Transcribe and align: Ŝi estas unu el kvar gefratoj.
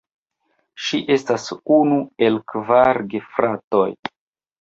Ŝi 0.85 0.99
estas 1.15 1.43
unu 1.75 1.97
el 2.29 2.39
kvar 2.53 3.01
gefratoj. 3.13 3.85